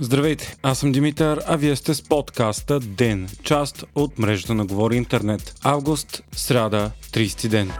[0.00, 4.96] Здравейте, аз съм Димитър, а вие сте с подкаста ДЕН, част от мрежата на Говори
[4.96, 5.54] Интернет.
[5.62, 7.70] Август, сряда, 30 ден.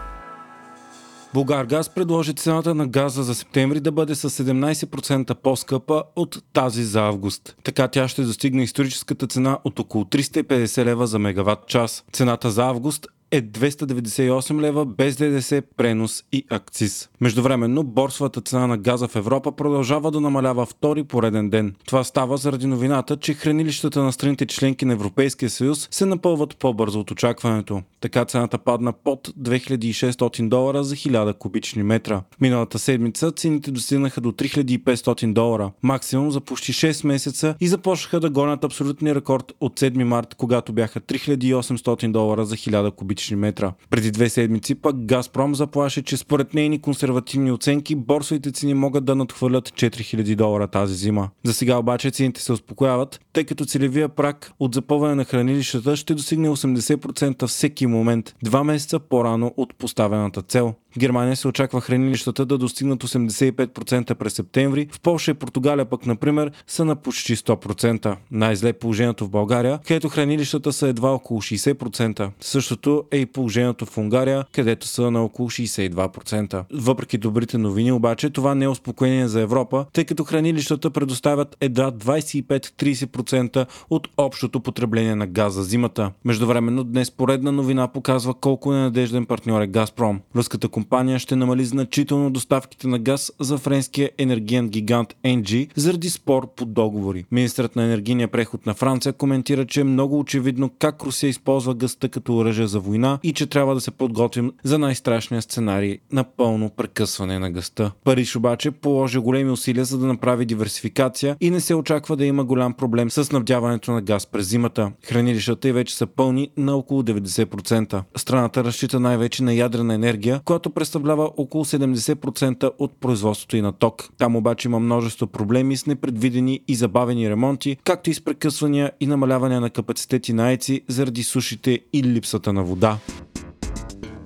[1.33, 6.83] Булгар Газ предложи цената на газа за септември да бъде с 17% по-скъпа от тази
[6.83, 7.55] за август.
[7.63, 12.03] Така тя ще достигне историческата цена от около 350 лева за мегаватт час.
[12.11, 17.09] Цената за август е 298 лева без ДДС, пренос и акциз.
[17.21, 21.75] Междувременно, борсовата цена на газа в Европа продължава да намалява втори пореден ден.
[21.85, 26.99] Това става заради новината, че хранилищата на страните членки на Европейския съюз се напълват по-бързо
[26.99, 27.81] от очакването.
[28.01, 32.21] Така цената падна под 2600 долара за 1000 кубични метра.
[32.41, 38.29] Миналата седмица цените достигнаха до 3500 долара, максимум за почти 6 месеца и започнаха да
[38.29, 43.73] гонят абсолютния рекорд от 7 март, когато бяха 3800 долара за 1000 кубични кубични метра.
[43.89, 49.15] Преди две седмици пък Газпром заплаше, че според нейни консервативни оценки борсовите цени могат да
[49.15, 51.29] надхвърлят 4000 долара тази зима.
[51.43, 56.13] За сега обаче цените се успокояват, тъй като целевия прак от запълване на хранилищата ще
[56.13, 60.73] достигне 80% всеки момент, два месеца по-рано от поставената цел.
[60.91, 66.05] В Германия се очаква хранилищата да достигнат 85% през септември, в Польша и Португалия пък,
[66.05, 68.15] например, са на почти 100%.
[68.31, 72.29] Най-зле положението в България, където хранилищата са едва около 60%.
[72.39, 76.63] Същото е и положението в Унгария, където са на около 62%.
[76.73, 81.91] Въпреки добрите новини, обаче, това не е успокоение за Европа, тъй като хранилищата предоставят едва
[81.91, 86.11] 25-30% от общото потребление на газ за зимата.
[86.25, 90.21] Междувременно днес поредна новина показва колко ненадежден партньор е Газпром.
[90.35, 90.86] Руската компания
[91.17, 97.25] ще намали значително доставките на газ за френския енергиен гигант NG заради спор по договори.
[97.31, 102.09] Министрът на енергийния преход на Франция коментира, че е много очевидно как Русия използва гъста
[102.09, 106.69] като оръжие за война и че трябва да се подготвим за най-страшния сценарий на пълно
[106.69, 107.91] прекъсване на гъста.
[108.03, 112.43] Париж обаче положи големи усилия за да направи диверсификация и не се очаква да има
[112.43, 114.91] голям проблем с снабдяването на газ през зимата.
[115.03, 118.03] Хранилищата и вече са пълни на около 90%.
[118.15, 123.71] Страната разчита най-вече на ядрена енергия, която която представлява около 70% от производството и на
[123.71, 124.09] ток.
[124.17, 129.07] Там обаче има множество проблеми с непредвидени и забавени ремонти, както и с прекъсвания и
[129.07, 132.97] намаляване на капацитети на ЕЦИ заради сушите и липсата на вода.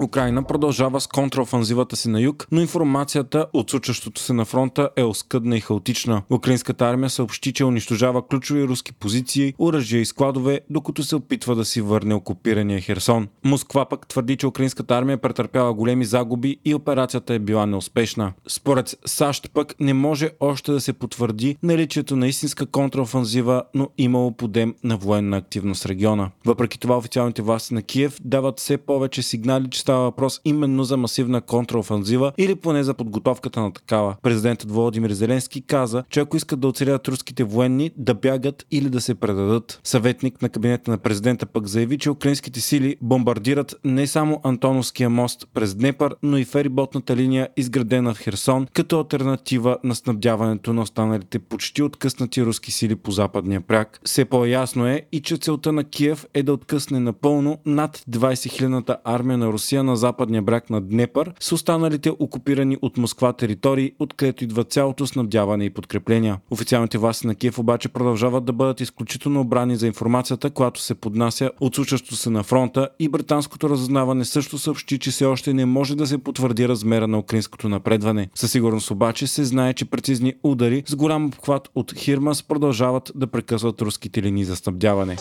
[0.03, 5.03] Украина продължава с контраофанзивата си на юг, но информацията от случващото се на фронта е
[5.03, 6.21] оскъдна и хаотична.
[6.29, 11.65] Украинската армия съобщи, че унищожава ключови руски позиции, оръжия и складове, докато се опитва да
[11.65, 13.27] си върне окупирания Херсон.
[13.43, 18.33] Москва пък твърди, че украинската армия претърпява големи загуби и операцията е била неуспешна.
[18.47, 24.31] Според САЩ пък не може още да се потвърди наличието на истинска контраофанзива, но имало
[24.31, 26.29] подем на военна активност в региона.
[26.45, 30.97] Въпреки това официалните власти на Киев дават все повече сигнали, че става въпрос именно за
[30.97, 34.15] масивна контраофанзива или поне за подготовката на такава.
[34.21, 39.01] Президентът Володимир Зеленски каза, че ако искат да оцелят руските военни, да бягат или да
[39.01, 39.79] се предадат.
[39.83, 45.47] Съветник на кабинета на президента пък заяви, че украинските сили бомбардират не само Антоновския мост
[45.53, 51.39] през Днепър, но и фериботната линия, изградена в Херсон, като альтернатива на снабдяването на останалите
[51.39, 53.99] почти откъснати руски сили по западния пряк.
[54.05, 58.97] Все по-ясно е и че целта на Киев е да откъсне напълно над 20 хилядната
[59.03, 64.43] армия на Русия на западния бряг на Днепър с останалите окупирани от Москва територии, откъдето
[64.43, 66.37] идва цялото снабдяване и подкрепления.
[66.51, 71.51] Официалните власти на Киев обаче продължават да бъдат изключително обрани за информацията, която се поднася
[71.59, 75.95] от случващото се на фронта и британското разузнаване също съобщи, че все още не може
[75.95, 78.29] да се потвърди размера на украинското напредване.
[78.35, 83.27] Със сигурност обаче се знае, че прецизни удари с голям обхват от Хирмас продължават да
[83.27, 85.17] прекъсват руските линии за снабдяване.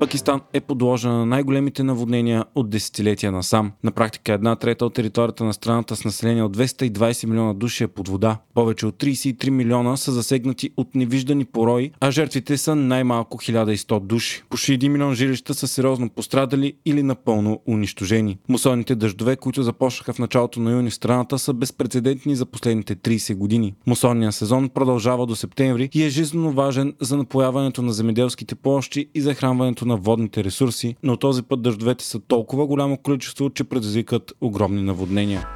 [0.00, 3.72] Пакистан е подложена на най-големите наводнения от десетилетия насам.
[3.84, 7.88] На практика една трета от територията на страната с население от 220 милиона души е
[7.88, 8.38] под вода.
[8.54, 14.42] Повече от 33 милиона са засегнати от невиждани порои, а жертвите са най-малко 1100 души.
[14.50, 18.38] Почти 1 милион жилища са сериозно пострадали или напълно унищожени.
[18.48, 23.34] Мусонните дъждове, които започнаха в началото на юни в страната, са безпредседентни за последните 30
[23.34, 23.74] години.
[23.86, 29.20] Мусонният сезон продължава до септември и е жизненно важен за напояването на земеделските площи и
[29.20, 34.82] захранването на водните ресурси, но този път дъждовете са толкова голямо количество, че предизвикат огромни
[34.82, 35.48] наводнения.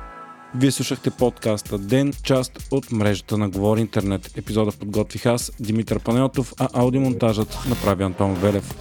[0.54, 4.38] Вие слушахте подкаста Ден, част от мрежата на Говори Интернет.
[4.38, 8.74] Епизода подготвих аз, Димитър Панелтов, а аудиомонтажът направи Антон Велев.